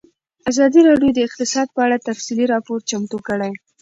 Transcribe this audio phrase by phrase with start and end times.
[0.51, 3.51] ازادي راډیو د اقتصاد په اړه تفصیلي راپور چمتو کړی.